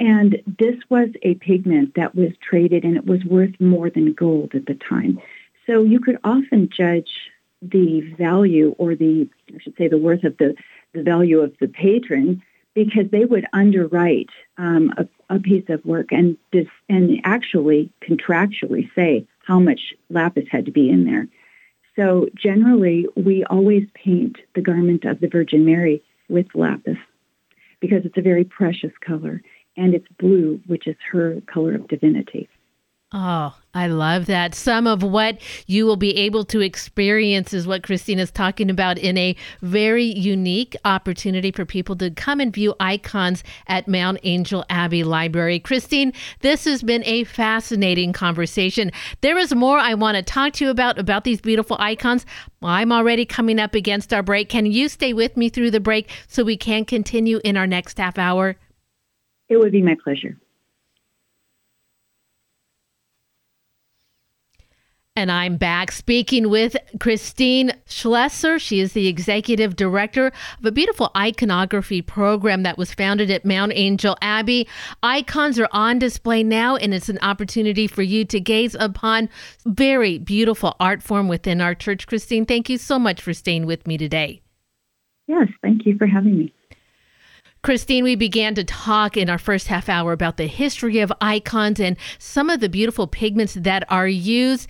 And 0.00 0.42
this 0.58 0.76
was 0.88 1.10
a 1.22 1.34
pigment 1.34 1.94
that 1.94 2.14
was 2.14 2.32
traded 2.40 2.84
and 2.84 2.96
it 2.96 3.06
was 3.06 3.24
worth 3.24 3.58
more 3.60 3.90
than 3.90 4.12
gold 4.12 4.54
at 4.54 4.66
the 4.66 4.74
time. 4.74 5.20
So 5.66 5.82
you 5.82 6.00
could 6.00 6.18
often 6.24 6.68
judge 6.68 7.30
the 7.62 8.00
value 8.18 8.74
or 8.76 8.94
the, 8.94 9.28
I 9.54 9.58
should 9.62 9.76
say, 9.76 9.88
the 9.88 9.98
worth 9.98 10.24
of 10.24 10.36
the 10.36 10.54
the 10.94 11.02
value 11.02 11.40
of 11.40 11.54
the 11.60 11.68
patron 11.68 12.42
because 12.74 13.08
they 13.10 13.24
would 13.24 13.46
underwrite 13.52 14.30
um, 14.58 14.92
a, 14.96 15.34
a, 15.34 15.38
piece 15.38 15.68
of 15.68 15.84
work 15.84 16.10
and 16.10 16.36
dis, 16.50 16.66
and 16.88 17.20
actually 17.24 17.90
contractually 18.02 18.90
say 18.94 19.26
how 19.46 19.60
much 19.60 19.94
lapis 20.10 20.46
had 20.50 20.64
to 20.64 20.72
be 20.72 20.90
in 20.90 21.04
there. 21.04 21.28
So 21.96 22.28
generally, 22.34 23.06
we 23.14 23.44
always 23.44 23.86
paint 23.94 24.38
the 24.54 24.60
garment 24.60 25.04
of 25.04 25.20
the 25.20 25.28
Virgin 25.28 25.64
Mary 25.64 26.02
with 26.28 26.46
lapis. 26.54 26.98
because 27.80 28.04
it's 28.04 28.18
a 28.18 28.22
very 28.22 28.44
precious 28.44 28.92
color, 29.00 29.42
and 29.76 29.94
it's 29.94 30.08
blue, 30.18 30.60
which 30.66 30.86
is 30.86 30.96
her 31.12 31.40
color 31.46 31.74
of 31.74 31.86
divinity. 31.86 32.48
Oh, 33.16 33.54
I 33.72 33.86
love 33.86 34.26
that. 34.26 34.56
Some 34.56 34.88
of 34.88 35.04
what 35.04 35.38
you 35.68 35.86
will 35.86 35.96
be 35.96 36.16
able 36.16 36.44
to 36.46 36.60
experience 36.60 37.54
is 37.54 37.64
what 37.64 37.84
Christina's 37.84 38.32
talking 38.32 38.70
about 38.70 38.98
in 38.98 39.16
a 39.16 39.36
very 39.62 40.02
unique 40.04 40.74
opportunity 40.84 41.52
for 41.52 41.64
people 41.64 41.94
to 41.96 42.10
come 42.10 42.40
and 42.40 42.52
view 42.52 42.74
icons 42.80 43.44
at 43.68 43.86
Mount 43.86 44.18
Angel 44.24 44.64
Abbey 44.68 45.04
Library. 45.04 45.60
Christine, 45.60 46.12
this 46.40 46.64
has 46.64 46.82
been 46.82 47.04
a 47.04 47.22
fascinating 47.22 48.12
conversation. 48.12 48.90
There 49.20 49.38
is 49.38 49.54
more 49.54 49.78
I 49.78 49.94
want 49.94 50.16
to 50.16 50.22
talk 50.24 50.54
to 50.54 50.64
you 50.64 50.70
about 50.72 50.98
about 50.98 51.22
these 51.22 51.40
beautiful 51.40 51.76
icons. 51.78 52.26
I'm 52.64 52.90
already 52.90 53.24
coming 53.24 53.60
up 53.60 53.76
against 53.76 54.12
our 54.12 54.24
break. 54.24 54.48
Can 54.48 54.66
you 54.66 54.88
stay 54.88 55.12
with 55.12 55.36
me 55.36 55.50
through 55.50 55.70
the 55.70 55.78
break 55.78 56.10
so 56.26 56.42
we 56.42 56.56
can 56.56 56.84
continue 56.84 57.40
in 57.44 57.56
our 57.56 57.68
next 57.68 57.96
half 57.98 58.18
hour? 58.18 58.56
It 59.48 59.58
would 59.58 59.70
be 59.70 59.82
my 59.82 59.94
pleasure. 60.02 60.36
And 65.16 65.30
I'm 65.30 65.58
back 65.58 65.92
speaking 65.92 66.50
with 66.50 66.76
Christine 66.98 67.70
Schlesser. 67.86 68.58
She 68.58 68.80
is 68.80 68.94
the 68.94 69.06
executive 69.06 69.76
director 69.76 70.32
of 70.58 70.64
a 70.64 70.72
beautiful 70.72 71.12
iconography 71.16 72.02
program 72.02 72.64
that 72.64 72.76
was 72.76 72.92
founded 72.92 73.30
at 73.30 73.44
Mount 73.44 73.70
Angel 73.76 74.16
Abbey. 74.20 74.66
Icons 75.04 75.56
are 75.60 75.68
on 75.70 76.00
display 76.00 76.42
now, 76.42 76.74
and 76.74 76.92
it's 76.92 77.08
an 77.08 77.20
opportunity 77.22 77.86
for 77.86 78.02
you 78.02 78.24
to 78.24 78.40
gaze 78.40 78.74
upon 78.74 79.28
very 79.64 80.18
beautiful 80.18 80.74
art 80.80 81.00
form 81.00 81.28
within 81.28 81.60
our 81.60 81.76
church. 81.76 82.08
Christine, 82.08 82.44
thank 82.44 82.68
you 82.68 82.76
so 82.76 82.98
much 82.98 83.22
for 83.22 83.32
staying 83.32 83.66
with 83.66 83.86
me 83.86 83.96
today. 83.96 84.42
Yes, 85.28 85.46
thank 85.62 85.86
you 85.86 85.96
for 85.96 86.08
having 86.08 86.38
me. 86.38 86.52
Christine, 87.62 88.02
we 88.02 88.16
began 88.16 88.56
to 88.56 88.64
talk 88.64 89.16
in 89.16 89.30
our 89.30 89.38
first 89.38 89.68
half 89.68 89.88
hour 89.88 90.12
about 90.12 90.38
the 90.38 90.48
history 90.48 90.98
of 90.98 91.12
icons 91.20 91.78
and 91.78 91.96
some 92.18 92.50
of 92.50 92.58
the 92.58 92.68
beautiful 92.68 93.06
pigments 93.06 93.54
that 93.54 93.84
are 93.88 94.08
used. 94.08 94.68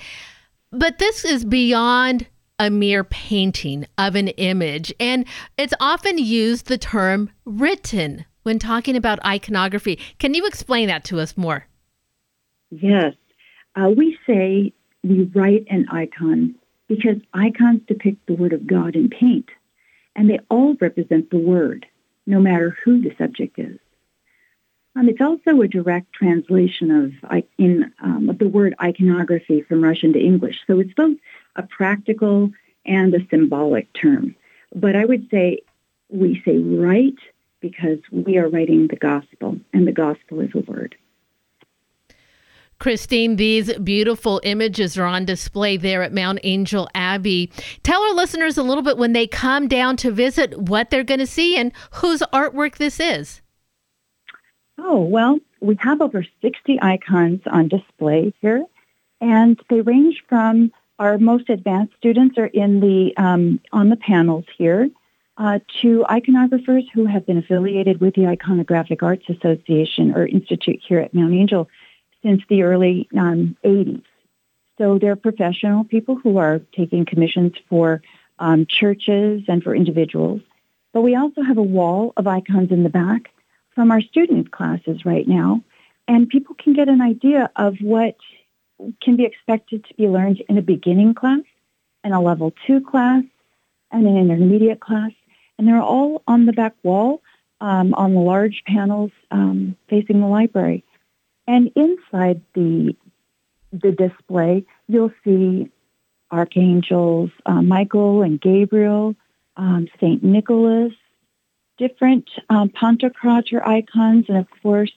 But 0.74 0.98
this 0.98 1.24
is 1.24 1.44
beyond 1.44 2.26
a 2.58 2.68
mere 2.68 3.04
painting 3.04 3.86
of 3.96 4.16
an 4.16 4.26
image, 4.28 4.92
and 4.98 5.24
it's 5.56 5.74
often 5.78 6.18
used 6.18 6.66
the 6.66 6.78
term 6.78 7.30
written 7.44 8.24
when 8.42 8.58
talking 8.58 8.96
about 8.96 9.24
iconography. 9.24 10.00
Can 10.18 10.34
you 10.34 10.46
explain 10.46 10.88
that 10.88 11.04
to 11.04 11.20
us 11.20 11.36
more? 11.36 11.66
Yes. 12.70 13.14
Uh, 13.76 13.90
we 13.96 14.18
say 14.26 14.72
we 15.04 15.30
write 15.32 15.64
an 15.70 15.86
icon 15.92 16.56
because 16.88 17.18
icons 17.32 17.82
depict 17.86 18.26
the 18.26 18.34
Word 18.34 18.52
of 18.52 18.66
God 18.66 18.96
in 18.96 19.10
paint, 19.10 19.50
and 20.16 20.28
they 20.28 20.40
all 20.50 20.74
represent 20.80 21.30
the 21.30 21.38
Word, 21.38 21.86
no 22.26 22.40
matter 22.40 22.76
who 22.84 23.00
the 23.00 23.14
subject 23.16 23.60
is. 23.60 23.78
Um, 24.96 25.08
it's 25.08 25.20
also 25.20 25.60
a 25.60 25.68
direct 25.68 26.12
translation 26.12 26.90
of 26.90 27.42
in 27.58 27.92
um, 28.02 28.28
of 28.28 28.38
the 28.38 28.48
word 28.48 28.74
iconography 28.80 29.62
from 29.62 29.82
Russian 29.82 30.12
to 30.12 30.20
English. 30.20 30.56
So 30.66 30.78
it's 30.78 30.94
both 30.94 31.16
a 31.56 31.64
practical 31.64 32.50
and 32.86 33.12
a 33.14 33.26
symbolic 33.28 33.92
term. 33.92 34.36
But 34.74 34.94
I 34.94 35.04
would 35.04 35.28
say 35.30 35.60
we 36.10 36.40
say 36.44 36.58
write 36.58 37.18
because 37.60 37.98
we 38.12 38.36
are 38.36 38.48
writing 38.48 38.88
the 38.88 38.96
gospel, 38.96 39.58
and 39.72 39.86
the 39.86 39.92
gospel 39.92 40.40
is 40.40 40.50
a 40.54 40.60
word. 40.70 40.94
Christine, 42.78 43.36
these 43.36 43.72
beautiful 43.78 44.40
images 44.44 44.98
are 44.98 45.06
on 45.06 45.24
display 45.24 45.78
there 45.78 46.02
at 46.02 46.12
Mount 46.12 46.40
Angel 46.42 46.88
Abbey. 46.94 47.50
Tell 47.82 48.02
our 48.02 48.12
listeners 48.12 48.58
a 48.58 48.62
little 48.62 48.82
bit 48.82 48.98
when 48.98 49.14
they 49.14 49.26
come 49.26 49.68
down 49.68 49.96
to 49.98 50.10
visit 50.10 50.58
what 50.58 50.90
they're 50.90 51.04
going 51.04 51.20
to 51.20 51.26
see 51.26 51.56
and 51.56 51.72
whose 51.92 52.20
artwork 52.32 52.76
this 52.76 53.00
is. 53.00 53.40
Oh, 54.78 55.00
well, 55.00 55.38
we 55.60 55.76
have 55.80 56.00
over 56.00 56.24
60 56.42 56.78
icons 56.82 57.40
on 57.46 57.68
display 57.68 58.34
here, 58.40 58.64
and 59.20 59.58
they 59.70 59.80
range 59.80 60.22
from 60.28 60.72
our 60.98 61.18
most 61.18 61.48
advanced 61.48 61.94
students 61.96 62.38
are 62.38 62.46
in 62.46 62.80
the 62.80 63.16
um, 63.16 63.60
on 63.72 63.88
the 63.88 63.96
panels 63.96 64.44
here 64.56 64.90
uh, 65.36 65.58
to 65.82 66.04
iconographers 66.08 66.84
who 66.92 67.06
have 67.06 67.26
been 67.26 67.38
affiliated 67.38 68.00
with 68.00 68.14
the 68.14 68.22
Iconographic 68.22 69.02
Arts 69.02 69.24
Association 69.28 70.12
or 70.14 70.26
Institute 70.26 70.80
here 70.86 71.00
at 71.00 71.14
Mount 71.14 71.34
Angel 71.34 71.68
since 72.22 72.42
the 72.48 72.62
early 72.62 73.08
um, 73.16 73.56
80s. 73.64 74.02
So 74.78 74.98
they're 74.98 75.16
professional 75.16 75.84
people 75.84 76.16
who 76.16 76.36
are 76.38 76.60
taking 76.76 77.04
commissions 77.04 77.52
for 77.68 78.02
um, 78.38 78.66
churches 78.66 79.42
and 79.48 79.62
for 79.62 79.74
individuals. 79.74 80.40
But 80.92 81.02
we 81.02 81.16
also 81.16 81.42
have 81.42 81.58
a 81.58 81.62
wall 81.62 82.12
of 82.16 82.26
icons 82.26 82.70
in 82.70 82.82
the 82.82 82.88
back 82.88 83.30
from 83.74 83.90
our 83.90 84.00
student 84.00 84.50
classes 84.50 85.04
right 85.04 85.26
now, 85.26 85.62
and 86.06 86.28
people 86.28 86.54
can 86.54 86.74
get 86.74 86.88
an 86.88 87.00
idea 87.00 87.50
of 87.56 87.76
what 87.80 88.16
can 89.00 89.16
be 89.16 89.24
expected 89.24 89.84
to 89.84 89.94
be 89.94 90.08
learned 90.08 90.42
in 90.48 90.58
a 90.58 90.62
beginning 90.62 91.14
class, 91.14 91.42
in 92.02 92.12
a 92.12 92.20
level 92.20 92.52
two 92.66 92.80
class, 92.80 93.24
and 93.90 94.06
an 94.06 94.16
intermediate 94.16 94.80
class. 94.80 95.12
And 95.58 95.66
they're 95.66 95.80
all 95.80 96.22
on 96.26 96.46
the 96.46 96.52
back 96.52 96.74
wall 96.82 97.22
um, 97.60 97.94
on 97.94 98.14
the 98.14 98.20
large 98.20 98.62
panels 98.66 99.12
um, 99.30 99.76
facing 99.88 100.20
the 100.20 100.26
library. 100.26 100.84
And 101.46 101.70
inside 101.76 102.40
the 102.54 102.96
the 103.72 103.90
display, 103.90 104.64
you'll 104.86 105.12
see 105.24 105.68
archangels, 106.30 107.30
uh, 107.44 107.60
Michael 107.60 108.22
and 108.22 108.40
Gabriel, 108.40 109.16
um, 109.56 109.88
Saint 110.00 110.22
Nicholas, 110.22 110.92
different 111.78 112.28
um, 112.48 112.70
Pantocrator 112.70 113.66
icons, 113.66 114.26
and 114.28 114.38
of 114.38 114.46
course, 114.62 114.92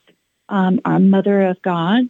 um, 0.50 0.80
our 0.86 1.00
Mother 1.00 1.42
of 1.44 1.62
God. 1.62 2.06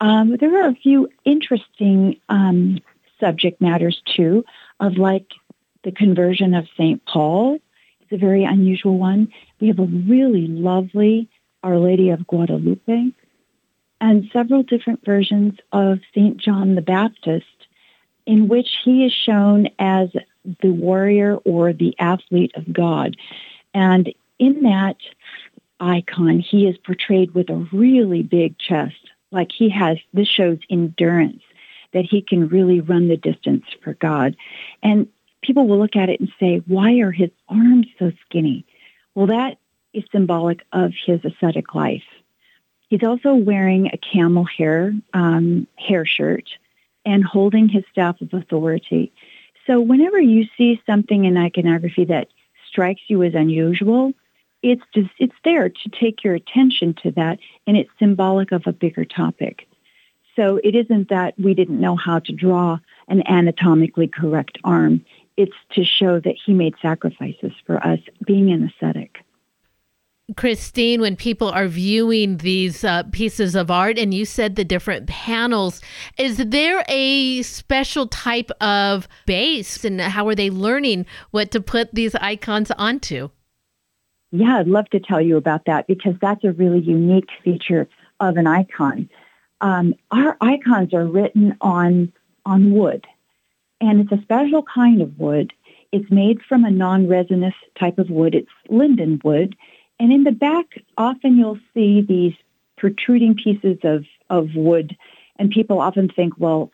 Um, 0.00 0.36
there 0.38 0.64
are 0.64 0.68
a 0.68 0.74
few 0.74 1.08
interesting 1.24 2.20
um, 2.28 2.78
subject 3.20 3.60
matters 3.60 4.00
too, 4.16 4.44
of 4.80 4.96
like 4.96 5.26
the 5.84 5.92
conversion 5.92 6.54
of 6.54 6.66
St. 6.76 7.04
Paul. 7.04 7.58
It's 8.00 8.12
a 8.12 8.16
very 8.16 8.44
unusual 8.44 8.98
one. 8.98 9.32
We 9.60 9.68
have 9.68 9.78
a 9.78 9.84
really 9.84 10.46
lovely 10.46 11.28
Our 11.62 11.78
Lady 11.78 12.10
of 12.10 12.26
Guadalupe 12.26 13.12
and 14.00 14.30
several 14.32 14.62
different 14.62 15.04
versions 15.04 15.58
of 15.72 15.98
St. 16.14 16.36
John 16.36 16.74
the 16.74 16.82
Baptist 16.82 17.46
in 18.26 18.48
which 18.48 18.68
he 18.84 19.04
is 19.04 19.12
shown 19.12 19.68
as 19.78 20.10
the 20.62 20.70
warrior 20.70 21.36
or 21.44 21.72
the 21.72 21.94
athlete 21.98 22.52
of 22.54 22.72
God. 22.72 23.16
And 23.74 24.12
in 24.38 24.62
that 24.62 24.96
icon, 25.80 26.40
he 26.40 26.66
is 26.66 26.76
portrayed 26.78 27.34
with 27.34 27.50
a 27.50 27.68
really 27.72 28.22
big 28.22 28.58
chest. 28.58 29.10
Like 29.30 29.52
he 29.52 29.68
has, 29.70 29.98
this 30.12 30.28
shows 30.28 30.58
endurance, 30.70 31.42
that 31.92 32.04
he 32.04 32.22
can 32.22 32.48
really 32.48 32.80
run 32.80 33.08
the 33.08 33.16
distance 33.16 33.64
for 33.82 33.94
God. 33.94 34.36
And 34.82 35.08
people 35.42 35.66
will 35.66 35.78
look 35.78 35.96
at 35.96 36.08
it 36.08 36.20
and 36.20 36.30
say, 36.40 36.62
why 36.66 36.98
are 36.98 37.12
his 37.12 37.30
arms 37.48 37.86
so 37.98 38.12
skinny? 38.24 38.64
Well, 39.14 39.26
that 39.26 39.58
is 39.92 40.04
symbolic 40.12 40.60
of 40.72 40.92
his 41.06 41.20
ascetic 41.24 41.74
life. 41.74 42.04
He's 42.88 43.02
also 43.02 43.34
wearing 43.34 43.86
a 43.88 43.98
camel 43.98 44.44
hair 44.44 44.94
um, 45.12 45.66
hair 45.76 46.06
shirt 46.06 46.48
and 47.04 47.24
holding 47.24 47.68
his 47.68 47.84
staff 47.90 48.20
of 48.20 48.32
authority. 48.32 49.12
So 49.66 49.80
whenever 49.80 50.18
you 50.18 50.46
see 50.56 50.80
something 50.86 51.24
in 51.26 51.36
iconography 51.36 52.06
that 52.06 52.28
strikes 52.68 53.02
you 53.08 53.22
as 53.22 53.34
unusual, 53.34 54.12
it's 54.62 54.82
just 54.94 55.10
it's 55.18 55.34
there 55.44 55.68
to 55.68 55.88
take 55.88 56.24
your 56.24 56.34
attention 56.34 56.94
to 57.02 57.10
that 57.12 57.38
and 57.66 57.76
it's 57.76 57.90
symbolic 57.98 58.52
of 58.52 58.66
a 58.66 58.72
bigger 58.72 59.04
topic. 59.04 59.68
So 60.36 60.60
it 60.62 60.74
isn't 60.74 61.08
that 61.08 61.34
we 61.38 61.54
didn't 61.54 61.80
know 61.80 61.96
how 61.96 62.20
to 62.20 62.32
draw 62.32 62.78
an 63.08 63.26
anatomically 63.26 64.08
correct 64.08 64.58
arm. 64.64 65.04
It's 65.36 65.56
to 65.72 65.84
show 65.84 66.20
that 66.20 66.36
he 66.44 66.52
made 66.52 66.74
sacrifices 66.80 67.52
for 67.66 67.84
us 67.84 68.00
being 68.24 68.50
an 68.50 68.70
ascetic. 68.70 69.18
Christine, 70.36 71.00
when 71.00 71.16
people 71.16 71.48
are 71.48 71.68
viewing 71.68 72.36
these 72.38 72.84
uh, 72.84 73.04
pieces 73.12 73.54
of 73.54 73.70
art, 73.70 73.98
and 73.98 74.12
you 74.12 74.26
said 74.26 74.56
the 74.56 74.64
different 74.64 75.06
panels, 75.06 75.80
is 76.18 76.36
there 76.36 76.84
a 76.86 77.42
special 77.42 78.06
type 78.08 78.50
of 78.60 79.08
base, 79.24 79.84
and 79.84 80.00
how 80.00 80.28
are 80.28 80.34
they 80.34 80.50
learning 80.50 81.06
what 81.30 81.50
to 81.52 81.60
put 81.60 81.94
these 81.94 82.14
icons 82.16 82.70
onto? 82.72 83.30
Yeah, 84.30 84.58
I'd 84.58 84.68
love 84.68 84.90
to 84.90 85.00
tell 85.00 85.20
you 85.20 85.38
about 85.38 85.64
that 85.64 85.86
because 85.86 86.14
that's 86.20 86.44
a 86.44 86.52
really 86.52 86.80
unique 86.80 87.30
feature 87.42 87.88
of 88.20 88.36
an 88.36 88.46
icon. 88.46 89.08
Um, 89.62 89.94
our 90.10 90.36
icons 90.42 90.92
are 90.92 91.06
written 91.06 91.56
on 91.62 92.12
on 92.44 92.72
wood, 92.72 93.06
and 93.80 94.00
it's 94.00 94.12
a 94.12 94.22
special 94.22 94.62
kind 94.62 95.00
of 95.00 95.18
wood. 95.18 95.54
It's 95.90 96.10
made 96.10 96.40
from 96.46 96.64
a 96.64 96.70
non-resinous 96.70 97.54
type 97.80 97.98
of 97.98 98.10
wood. 98.10 98.34
It's 98.34 98.48
linden 98.68 99.20
wood 99.24 99.56
and 99.98 100.12
in 100.12 100.24
the 100.24 100.32
back, 100.32 100.66
often 100.96 101.36
you'll 101.36 101.58
see 101.74 102.02
these 102.02 102.34
protruding 102.76 103.34
pieces 103.34 103.78
of, 103.82 104.04
of 104.30 104.54
wood, 104.54 104.96
and 105.38 105.50
people 105.50 105.80
often 105.80 106.08
think, 106.08 106.34
well, 106.38 106.70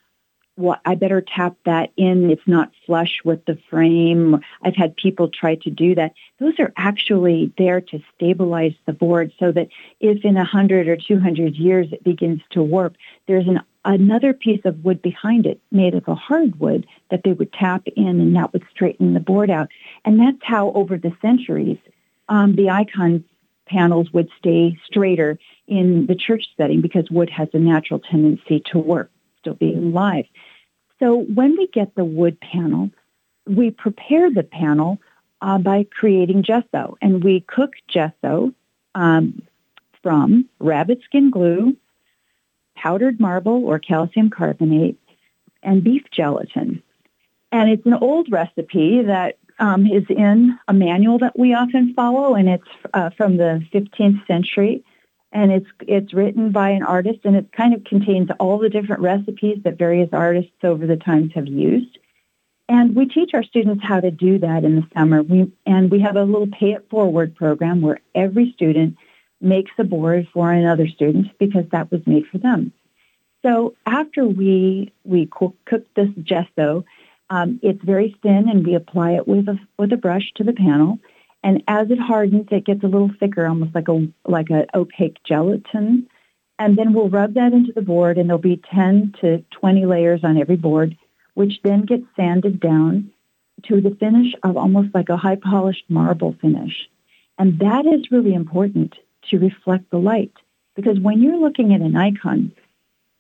well, 0.57 0.79
I 0.85 0.95
better 0.95 1.21
tap 1.21 1.57
that 1.65 1.91
in. 1.97 2.31
It's 2.31 2.47
not 2.47 2.71
flush 2.87 3.21
with 3.25 3.45
the 3.45 3.59
frame. 3.69 4.41
I've 4.63 4.77
had 4.77 4.97
people 4.97 5.29
try 5.29 5.57
to 5.57 5.71
do 5.71 5.97
that. 5.97 6.15
Those 6.39 6.55
are 6.61 6.73
actually 6.77 7.53
there 7.59 7.81
to 7.81 8.01
stabilize 8.15 8.75
the 8.87 8.93
board 8.93 9.33
so 9.41 9.51
that 9.51 9.69
if 9.99 10.25
in 10.25 10.35
100 10.35 10.87
or 10.87 10.97
200 10.97 11.57
years 11.57 11.89
it 11.93 12.05
begins 12.05 12.41
to 12.51 12.63
warp, 12.63 12.97
there's 13.27 13.49
an, 13.49 13.63
another 13.85 14.33
piece 14.33 14.61
of 14.65 14.85
wood 14.85 15.03
behind 15.03 15.45
it 15.45 15.61
made 15.73 15.95
of 15.95 16.07
a 16.07 16.15
hardwood 16.15 16.87
that 17.11 17.23
they 17.25 17.33
would 17.33 17.53
tap 17.53 17.83
in 17.97 18.21
and 18.21 18.37
that 18.37 18.53
would 18.53 18.65
straighten 18.71 19.13
the 19.13 19.21
board 19.21 19.51
out. 19.51 19.69
And 20.05 20.21
that's 20.21 20.43
how 20.43 20.71
over 20.73 20.97
the 20.97 21.13
centuries, 21.21 21.79
um, 22.29 22.57
the 22.57 22.71
icon 22.71 23.25
panels 23.67 24.13
would 24.13 24.29
stay 24.39 24.79
straighter 24.87 25.39
in 25.67 26.07
the 26.07 26.15
church 26.15 26.45
setting 26.57 26.81
because 26.81 27.11
wood 27.11 27.31
has 27.31 27.49
a 27.55 27.59
natural 27.59 28.01
tendency 28.01 28.63
to 28.71 28.79
warp 28.79 29.11
still 29.39 29.55
being 29.55 29.93
live. 29.93 30.27
So 30.99 31.17
when 31.17 31.57
we 31.57 31.67
get 31.67 31.95
the 31.95 32.05
wood 32.05 32.39
panel, 32.41 32.91
we 33.47 33.71
prepare 33.71 34.31
the 34.31 34.43
panel 34.43 34.99
uh, 35.41 35.59
by 35.59 35.87
creating 35.91 36.43
gesso, 36.43 36.97
and 37.03 37.23
we 37.23 37.41
cook 37.41 37.73
gesso 37.89 38.53
um, 38.95 39.43
from 40.03 40.49
rabbit 40.59 41.01
skin 41.05 41.31
glue, 41.31 41.77
powdered 42.77 43.21
marble 43.21 43.65
or 43.65 43.79
calcium 43.79 44.31
carbonate, 44.31 44.99
and 45.63 45.85
beef 45.85 46.05
gelatin. 46.11 46.83
And 47.53 47.71
it's 47.71 47.87
an 47.87 47.95
old 47.95 48.31
recipe 48.31 49.03
that 49.03 49.39
um, 49.59 49.87
is 49.87 50.05
in 50.09 50.59
a 50.69 50.73
manual 50.73 51.19
that 51.19 51.39
we 51.39 51.55
often 51.55 51.95
follow, 51.95 52.35
and 52.35 52.49
it's 52.49 52.69
uh, 52.93 53.11
from 53.11 53.37
the 53.37 53.63
15th 53.73 54.27
century 54.27 54.85
and 55.35 55.51
it's 55.51 55.67
it's 55.81 56.15
written 56.15 56.53
by 56.53 56.71
an 56.71 56.85
artist 56.85 57.19
and 57.25 57.37
it 57.37 57.53
kind 57.53 57.75
of 57.75 57.85
contains 57.85 58.31
all 58.39 58.59
the 58.59 58.71
different 58.71 59.03
recipes 59.03 59.59
that 59.65 59.77
various 59.77 60.09
artists 60.13 60.53
over 60.63 60.87
the 60.87 60.97
times 60.97 61.33
have 61.35 61.49
used. 61.49 61.99
And 62.69 62.97
we 62.97 63.07
teach 63.07 63.33
our 63.35 63.43
students 63.43 63.85
how 63.85 64.01
to 64.01 64.11
do 64.11 64.39
that 64.39 64.65
in 64.65 64.77
the 64.77 64.87
summer. 64.97 65.23
We 65.23 65.53
and 65.67 65.91
we 65.91 66.01
have 66.01 66.17
a 66.17 66.23
little 66.23 66.47
pay 66.47 66.73
it 66.73 66.89
forward 66.89 67.35
program 67.35 67.83
where 67.83 67.99
every 68.15 68.53
student 68.53 68.97
makes 69.41 69.73
a 69.77 69.85
board 69.85 70.29
for 70.33 70.51
another 70.51 70.87
student 70.89 71.37
because 71.39 71.65
that 71.73 71.91
was 71.91 72.07
made 72.07 72.27
for 72.29 72.39
them. 72.39 72.73
So 73.45 73.75
after 73.85 74.25
we 74.25 74.93
we 75.03 75.27
cook, 75.27 75.57
this 75.97 76.09
gesso, 76.23 76.85
um, 77.31 77.61
it's 77.63 77.83
very 77.83 78.17
thin 78.23 78.49
and 78.49 78.67
we 78.67 78.75
apply 78.75 79.13
it 79.13 79.27
with 79.27 79.49
a 79.49 79.59
with 79.79 79.93
a 79.93 79.97
brush 79.97 80.33
to 80.37 80.45
the 80.45 80.53
panel. 80.53 80.99
And 81.43 81.63
as 81.69 81.91
it 81.91 81.99
hardens, 81.99 82.49
it 82.51 82.65
gets 82.65 82.83
a 82.83 82.89
little 82.89 83.11
thicker, 83.21 83.47
almost 83.47 83.75
like 83.75 83.89
a 83.89 84.07
like 84.27 84.51
an 84.51 84.67
opaque 84.75 85.19
gelatin. 85.25 86.09
And 86.59 86.79
then 86.79 86.93
we'll 86.93 87.09
rub 87.09 87.35
that 87.35 87.53
into 87.53 87.73
the 87.73 87.83
board, 87.83 88.17
and 88.17 88.29
there'll 88.29 88.41
be 88.41 88.63
10 88.73 89.15
to 89.21 89.45
20 89.51 89.87
layers 89.87 90.23
on 90.23 90.39
every 90.39 90.57
board, 90.57 90.97
which 91.35 91.61
then 91.65 91.83
gets 91.85 92.05
sanded 92.15 92.61
down 92.61 93.11
to 93.65 93.81
the 93.81 93.97
finish 93.99 94.35
of 94.45 94.57
almost 94.57 94.95
like 94.95 95.09
a 95.09 95.17
high 95.17 95.37
polished 95.37 95.85
marble 95.89 96.37
finish. 96.41 96.89
And 97.39 97.59
that 97.59 97.87
is 97.87 98.11
really 98.13 98.35
important 98.35 98.95
to 99.31 99.39
reflect 99.39 99.91
the 99.91 99.99
light 99.99 100.33
because 100.77 101.01
when 101.01 101.23
you're 101.23 101.39
looking 101.39 101.75
at 101.75 101.81
an 101.81 101.97
icon, 101.97 102.53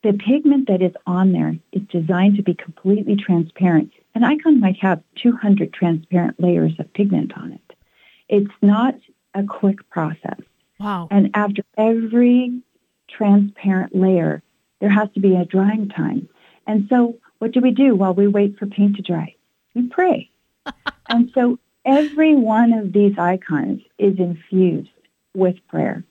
the 0.04 0.12
pigment 0.12 0.68
that 0.68 0.82
is 0.82 0.92
on 1.06 1.32
there 1.32 1.56
is 1.72 1.82
designed 1.88 2.36
to 2.36 2.42
be 2.42 2.54
completely 2.54 3.16
transparent. 3.16 3.90
An 4.14 4.22
icon 4.22 4.60
might 4.60 4.76
have 4.80 5.02
200 5.16 5.72
transparent 5.72 6.38
layers 6.38 6.72
of 6.78 6.92
pigment 6.92 7.32
on 7.36 7.52
it. 7.52 7.76
It's 8.28 8.52
not 8.60 8.94
a 9.34 9.42
quick 9.44 9.88
process. 9.88 10.38
Wow. 10.78 11.08
And 11.10 11.30
after 11.34 11.62
every 11.78 12.60
transparent 13.08 13.96
layer, 13.96 14.42
there 14.80 14.90
has 14.90 15.08
to 15.14 15.20
be 15.20 15.34
a 15.36 15.46
drying 15.46 15.88
time. 15.88 16.28
And 16.66 16.86
so 16.90 17.18
what 17.38 17.52
do 17.52 17.60
we 17.60 17.70
do 17.70 17.96
while 17.96 18.14
we 18.14 18.26
wait 18.28 18.58
for 18.58 18.66
paint 18.66 18.96
to 18.96 19.02
dry? 19.02 19.34
We 19.74 19.88
pray. 19.88 20.30
and 21.08 21.30
so 21.34 21.58
every 21.86 22.34
one 22.34 22.74
of 22.74 22.92
these 22.92 23.18
icons 23.18 23.80
is 23.98 24.18
infused 24.18 24.90
with 25.34 25.56
prayer. 25.68 26.04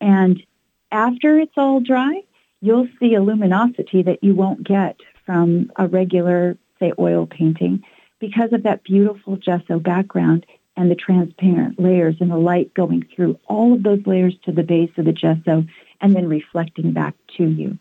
And 0.00 0.42
after 0.90 1.38
it's 1.38 1.58
all 1.58 1.80
dry, 1.80 2.22
you'll 2.64 2.88
see 2.98 3.14
a 3.14 3.22
luminosity 3.22 4.02
that 4.02 4.24
you 4.24 4.34
won't 4.34 4.64
get 4.64 4.96
from 5.26 5.70
a 5.76 5.86
regular, 5.86 6.56
say, 6.80 6.92
oil 6.98 7.26
painting 7.26 7.84
because 8.20 8.54
of 8.54 8.62
that 8.62 8.82
beautiful 8.84 9.36
gesso 9.36 9.78
background 9.78 10.46
and 10.74 10.90
the 10.90 10.94
transparent 10.94 11.78
layers 11.78 12.16
and 12.20 12.30
the 12.30 12.38
light 12.38 12.72
going 12.72 13.06
through 13.14 13.38
all 13.48 13.74
of 13.74 13.82
those 13.82 14.00
layers 14.06 14.34
to 14.46 14.50
the 14.52 14.62
base 14.62 14.90
of 14.96 15.04
the 15.04 15.12
gesso 15.12 15.64
and 16.00 16.16
then 16.16 16.26
reflecting 16.26 16.92
back 16.92 17.14
to 17.36 17.44
you. 17.44 17.78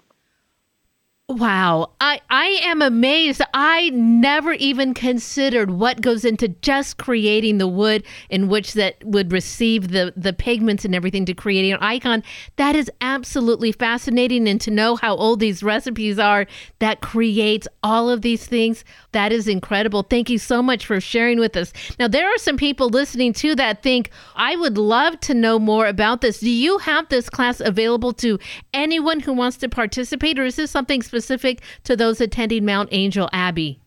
Wow, 1.36 1.90
I, 2.00 2.22
I 2.30 2.60
am 2.64 2.84
amazed. 2.84 3.42
I 3.56 3.90
never 3.90 4.54
even 4.54 4.94
considered 4.94 5.72
what 5.72 6.00
goes 6.00 6.24
into 6.24 6.50
just 6.50 7.00
creating 7.00 7.58
the 7.58 7.68
wood 7.68 8.04
in 8.30 8.50
which 8.50 8.74
that 8.74 9.04
would 9.04 9.32
receive 9.32 9.88
the, 9.88 10.14
the 10.16 10.32
pigments 10.32 10.86
and 10.86 10.94
everything 10.94 11.26
to 11.26 11.34
create 11.34 11.72
an 11.72 11.80
icon. 11.82 12.22
That 12.58 12.76
is 12.76 12.92
absolutely 13.02 13.72
fascinating. 13.72 14.48
And 14.48 14.62
to 14.62 14.70
know 14.70 14.96
how 14.96 15.16
old 15.16 15.40
these 15.40 15.64
recipes 15.64 16.20
are 16.20 16.46
that 16.78 17.02
creates 17.02 17.68
all 17.82 18.12
of 18.12 18.22
these 18.22 18.46
things, 18.46 18.86
that 19.14 19.32
is 19.32 19.48
incredible. 19.48 20.04
Thank 20.04 20.30
you 20.30 20.38
so 20.38 20.62
much 20.62 20.86
for 20.86 21.02
sharing 21.02 21.40
with 21.40 21.58
us. 21.58 21.74
Now, 21.98 22.08
there 22.08 22.28
are 22.28 22.38
some 22.38 22.58
people 22.58 22.90
listening 22.90 23.34
to 23.34 23.56
that 23.56 23.82
think, 23.82 24.12
I 24.36 24.56
would 24.56 24.78
love 24.78 25.20
to 25.22 25.34
know 25.34 25.58
more 25.58 25.88
about 25.88 26.22
this. 26.22 26.42
Do 26.42 26.50
you 26.52 26.78
have 26.78 27.10
this 27.10 27.28
class 27.28 27.60
available 27.60 28.14
to 28.14 28.38
anyone 28.72 29.20
who 29.20 29.34
wants 29.34 29.58
to 29.58 29.68
participate, 29.68 30.38
or 30.38 30.46
is 30.46 30.58
this 30.58 30.70
something 30.70 31.02
specific 31.02 31.23
to 31.28 31.96
those 31.96 32.22
attending 32.22 32.66
Mount 32.66 32.90
Angel 32.92 33.30
Abbey? 33.34 33.80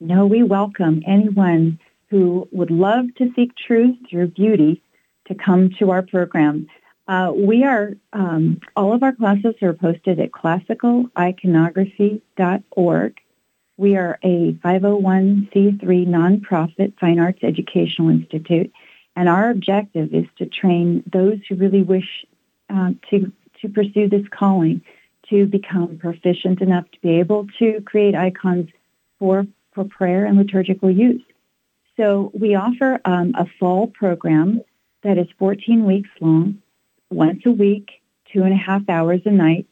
No, 0.00 0.26
we 0.26 0.42
welcome 0.42 1.02
anyone 1.06 1.78
who 2.08 2.48
would 2.52 2.70
love 2.70 3.14
to 3.16 3.30
seek 3.36 3.54
truth 3.56 3.96
through 4.08 4.28
beauty 4.28 4.82
to 5.28 5.34
come 5.34 5.70
to 5.78 5.90
our 5.90 6.00
program. 6.02 6.66
Uh, 7.06 7.32
we 7.34 7.64
are, 7.64 7.92
um, 8.12 8.60
all 8.76 8.92
of 8.92 9.02
our 9.02 9.12
classes 9.12 9.54
are 9.62 9.72
posted 9.72 10.20
at 10.20 10.30
classicaliconography.org. 10.30 13.18
We 13.76 13.96
are 13.96 14.18
a 14.22 14.52
501c3 14.52 16.06
nonprofit 16.06 16.92
fine 16.98 17.18
arts 17.18 17.40
educational 17.42 18.10
institute, 18.10 18.70
and 19.16 19.28
our 19.28 19.50
objective 19.50 20.14
is 20.14 20.26
to 20.38 20.46
train 20.46 21.02
those 21.10 21.40
who 21.48 21.56
really 21.56 21.82
wish 21.82 22.24
uh, 22.68 22.92
to, 23.10 23.32
to 23.60 23.68
pursue 23.68 24.08
this 24.08 24.28
calling 24.30 24.80
to 25.30 25.46
become 25.46 25.98
proficient 25.98 26.60
enough 26.60 26.84
to 26.90 27.00
be 27.00 27.18
able 27.20 27.46
to 27.58 27.80
create 27.86 28.14
icons 28.14 28.68
for, 29.18 29.46
for 29.72 29.84
prayer 29.84 30.26
and 30.26 30.36
liturgical 30.36 30.90
use. 30.90 31.22
So 31.96 32.30
we 32.34 32.54
offer 32.54 33.00
um, 33.04 33.34
a 33.36 33.46
fall 33.58 33.86
program 33.86 34.62
that 35.02 35.18
is 35.18 35.26
14 35.38 35.84
weeks 35.84 36.10
long, 36.20 36.60
once 37.10 37.42
a 37.46 37.50
week, 37.50 37.90
two 38.32 38.42
and 38.42 38.52
a 38.52 38.56
half 38.56 38.88
hours 38.88 39.20
a 39.24 39.30
night. 39.30 39.66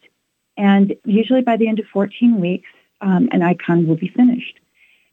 And 0.57 0.95
usually 1.05 1.41
by 1.41 1.57
the 1.57 1.67
end 1.67 1.79
of 1.79 1.85
14 1.87 2.39
weeks, 2.39 2.69
um, 3.01 3.29
an 3.31 3.41
icon 3.41 3.87
will 3.87 3.95
be 3.95 4.09
finished. 4.09 4.59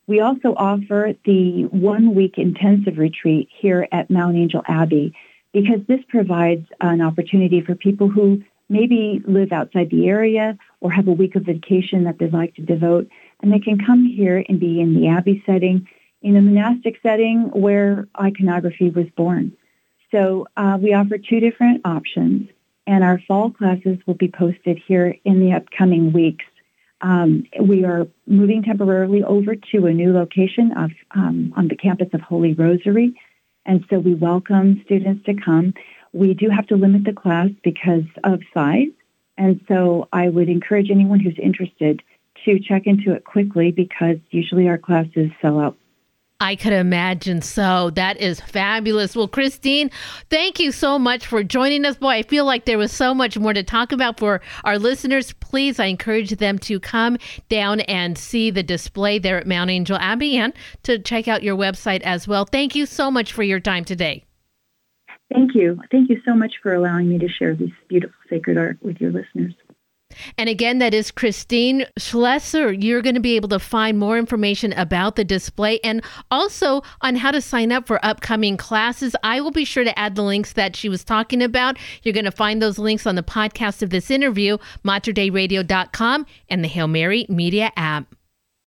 We 0.06 0.20
also 0.20 0.54
offer 0.56 1.14
the 1.24 1.64
one 1.64 2.14
week 2.14 2.38
intensive 2.38 2.98
retreat 2.98 3.48
here 3.50 3.88
at 3.90 4.10
Mount 4.10 4.36
Angel 4.36 4.62
Abbey 4.68 5.14
because 5.52 5.80
this 5.88 6.00
provides 6.08 6.66
an 6.80 7.00
opportunity 7.00 7.60
for 7.60 7.74
people 7.74 8.08
who 8.08 8.42
maybe 8.68 9.22
live 9.26 9.52
outside 9.52 9.90
the 9.90 10.08
area 10.08 10.56
or 10.80 10.90
have 10.90 11.08
a 11.08 11.12
week 11.12 11.36
of 11.36 11.44
vacation 11.44 12.04
that 12.04 12.18
they'd 12.18 12.32
like 12.32 12.54
to 12.56 12.62
devote, 12.62 13.08
and 13.40 13.52
they 13.52 13.60
can 13.60 13.78
come 13.78 14.04
here 14.04 14.44
and 14.48 14.58
be 14.58 14.80
in 14.80 14.94
the 14.94 15.08
Abbey 15.08 15.42
setting, 15.46 15.86
in 16.22 16.36
a 16.36 16.42
monastic 16.42 16.98
setting 17.02 17.50
where 17.52 18.08
iconography 18.20 18.90
was 18.90 19.06
born. 19.16 19.52
So 20.10 20.46
uh, 20.56 20.78
we 20.80 20.94
offer 20.94 21.18
two 21.18 21.40
different 21.40 21.82
options, 21.84 22.48
and 22.86 23.04
our 23.04 23.20
fall 23.28 23.50
classes 23.50 23.98
will 24.06 24.14
be 24.14 24.28
posted 24.28 24.80
here 24.86 25.16
in 25.24 25.40
the 25.40 25.52
upcoming 25.52 26.12
weeks. 26.12 26.44
Um, 27.02 27.44
we 27.60 27.84
are 27.84 28.06
moving 28.26 28.62
temporarily 28.62 29.22
over 29.22 29.54
to 29.54 29.86
a 29.86 29.92
new 29.92 30.12
location 30.12 30.72
of, 30.76 30.90
um, 31.14 31.52
on 31.56 31.68
the 31.68 31.76
campus 31.76 32.08
of 32.14 32.20
Holy 32.22 32.54
Rosary, 32.54 33.20
and 33.66 33.84
so 33.90 33.98
we 33.98 34.14
welcome 34.14 34.80
students 34.84 35.24
to 35.26 35.34
come. 35.34 35.74
We 36.12 36.34
do 36.34 36.48
have 36.48 36.66
to 36.68 36.76
limit 36.76 37.04
the 37.04 37.12
class 37.12 37.48
because 37.62 38.04
of 38.24 38.40
size. 38.54 38.88
And 39.38 39.60
so 39.68 40.08
I 40.12 40.28
would 40.28 40.48
encourage 40.48 40.90
anyone 40.90 41.20
who's 41.20 41.38
interested 41.38 42.02
to 42.44 42.58
check 42.58 42.86
into 42.86 43.12
it 43.12 43.24
quickly 43.24 43.70
because 43.70 44.16
usually 44.30 44.68
our 44.68 44.78
classes 44.78 45.30
sell 45.42 45.60
out 45.60 45.76
I 46.38 46.54
could 46.54 46.74
imagine 46.74 47.40
so. 47.40 47.90
That 47.90 48.18
is 48.18 48.40
fabulous. 48.40 49.16
Well, 49.16 49.28
Christine, 49.28 49.90
thank 50.28 50.60
you 50.60 50.70
so 50.70 50.98
much 50.98 51.26
for 51.26 51.42
joining 51.42 51.86
us. 51.86 51.96
Boy, 51.96 52.10
I 52.10 52.22
feel 52.22 52.44
like 52.44 52.66
there 52.66 52.76
was 52.76 52.92
so 52.92 53.14
much 53.14 53.38
more 53.38 53.54
to 53.54 53.62
talk 53.62 53.90
about 53.90 54.18
for 54.18 54.42
our 54.64 54.78
listeners. 54.78 55.32
Please, 55.32 55.80
I 55.80 55.86
encourage 55.86 56.30
them 56.32 56.58
to 56.60 56.78
come 56.78 57.16
down 57.48 57.80
and 57.80 58.18
see 58.18 58.50
the 58.50 58.62
display 58.62 59.18
there 59.18 59.38
at 59.38 59.46
Mount 59.46 59.70
Angel 59.70 59.96
Abbey 59.96 60.36
and 60.36 60.52
to 60.82 60.98
check 60.98 61.26
out 61.26 61.42
your 61.42 61.56
website 61.56 62.02
as 62.02 62.28
well. 62.28 62.44
Thank 62.44 62.74
you 62.74 62.84
so 62.84 63.10
much 63.10 63.32
for 63.32 63.42
your 63.42 63.60
time 63.60 63.86
today. 63.86 64.25
Thank 65.32 65.54
you. 65.54 65.80
Thank 65.90 66.08
you 66.08 66.20
so 66.24 66.34
much 66.34 66.54
for 66.62 66.72
allowing 66.72 67.08
me 67.08 67.18
to 67.18 67.28
share 67.28 67.54
this 67.54 67.70
beautiful 67.88 68.16
sacred 68.30 68.56
art 68.56 68.78
with 68.82 69.00
your 69.00 69.10
listeners. 69.10 69.54
And 70.38 70.48
again, 70.48 70.78
that 70.78 70.94
is 70.94 71.10
Christine 71.10 71.84
Schlesser. 71.98 72.72
You're 72.72 73.02
going 73.02 73.16
to 73.16 73.20
be 73.20 73.36
able 73.36 73.48
to 73.50 73.58
find 73.58 73.98
more 73.98 74.18
information 74.18 74.72
about 74.74 75.16
the 75.16 75.24
display 75.24 75.80
and 75.82 76.02
also 76.30 76.82
on 77.00 77.16
how 77.16 77.32
to 77.32 77.40
sign 77.40 77.72
up 77.72 77.86
for 77.86 78.04
upcoming 78.04 78.56
classes. 78.56 79.16
I 79.22 79.40
will 79.40 79.50
be 79.50 79.64
sure 79.64 79.84
to 79.84 79.98
add 79.98 80.14
the 80.14 80.22
links 80.22 80.52
that 80.54 80.76
she 80.76 80.88
was 80.88 81.04
talking 81.04 81.42
about. 81.42 81.76
You're 82.02 82.14
going 82.14 82.24
to 82.24 82.30
find 82.30 82.62
those 82.62 82.78
links 82.78 83.06
on 83.06 83.16
the 83.16 83.22
podcast 83.22 83.82
of 83.82 83.90
this 83.90 84.10
interview, 84.10 84.58
materdeiradio.com, 84.84 86.26
and 86.48 86.64
the 86.64 86.68
Hail 86.68 86.88
Mary 86.88 87.26
Media 87.28 87.72
app. 87.76 88.15